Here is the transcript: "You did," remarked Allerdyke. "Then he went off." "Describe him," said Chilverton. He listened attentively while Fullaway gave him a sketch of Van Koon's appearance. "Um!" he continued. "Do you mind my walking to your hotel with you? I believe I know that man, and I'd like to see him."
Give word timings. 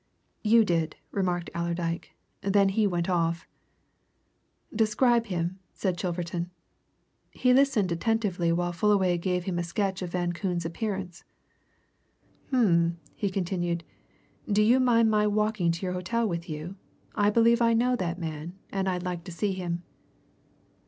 "You 0.41 0.65
did," 0.65 0.95
remarked 1.11 1.51
Allerdyke. 1.53 2.15
"Then 2.41 2.69
he 2.69 2.87
went 2.87 3.07
off." 3.07 3.47
"Describe 4.75 5.27
him," 5.27 5.59
said 5.73 5.95
Chilverton. 5.95 6.49
He 7.29 7.53
listened 7.53 7.91
attentively 7.91 8.51
while 8.51 8.71
Fullaway 8.73 9.19
gave 9.19 9.43
him 9.43 9.59
a 9.59 9.63
sketch 9.63 10.01
of 10.01 10.09
Van 10.13 10.33
Koon's 10.33 10.65
appearance. 10.65 11.23
"Um!" 12.51 12.97
he 13.13 13.29
continued. 13.29 13.83
"Do 14.51 14.63
you 14.63 14.79
mind 14.79 15.11
my 15.11 15.27
walking 15.27 15.71
to 15.71 15.85
your 15.85 15.93
hotel 15.93 16.27
with 16.27 16.49
you? 16.49 16.77
I 17.13 17.29
believe 17.29 17.61
I 17.61 17.73
know 17.73 17.95
that 17.95 18.17
man, 18.17 18.57
and 18.71 18.89
I'd 18.89 19.03
like 19.03 19.23
to 19.25 19.31
see 19.31 19.51
him." 19.53 19.83